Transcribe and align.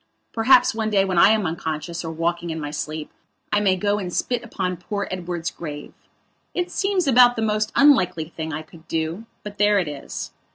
Perhaps 0.33 0.73
one 0.73 0.89
day 0.89 1.05
when 1.05 1.19
I 1.19 1.29
am 1.29 1.45
unconscious 1.45 2.03
or 2.03 2.11
walking 2.11 2.49
in 2.49 2.59
my 2.59 2.71
sleep 2.71 3.11
I 3.53 3.59
may 3.59 3.75
go 3.75 3.99
and 3.99 4.11
spit 4.11 4.43
upon 4.43 4.77
poor 4.77 5.07
Edward's 5.11 5.51
grave. 5.51 5.93
It 6.55 6.71
seems 6.71 7.05
about 7.05 7.35
the 7.35 7.43
most 7.43 7.71
unlikely 7.75 8.29
thing 8.29 8.51
I 8.51 8.63
could 8.63 8.87
do; 8.87 9.27
but 9.43 9.59
there 9.59 9.77
it 9.77 9.87
is. 9.87 10.31